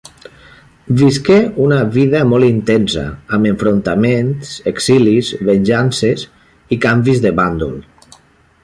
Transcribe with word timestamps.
Visqué 1.01 1.35
una 1.65 1.77
vida 1.97 2.21
molt 2.31 2.47
intensa, 2.47 3.03
amb 3.37 3.51
enfrontaments, 3.51 4.57
exilis, 4.75 5.31
venjances 5.51 6.27
i 6.79 6.83
canvis 6.89 7.25
de 7.29 7.39
bàndol. 7.43 7.81